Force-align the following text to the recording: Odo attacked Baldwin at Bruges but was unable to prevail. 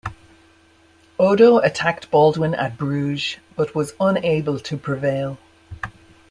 Odo 1.19 1.59
attacked 1.59 2.09
Baldwin 2.09 2.55
at 2.55 2.75
Bruges 2.75 3.37
but 3.55 3.75
was 3.75 3.93
unable 3.99 4.59
to 4.59 4.75
prevail. 4.75 5.37